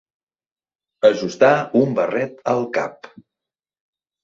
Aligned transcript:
Ajustar 1.09 1.51
un 1.83 1.95
barret 2.01 2.43
al 2.55 2.67
cap. 2.81 3.13